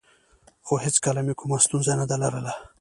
[0.65, 2.53] خو هېڅکله مې کومه ستونزه نه ده لرلې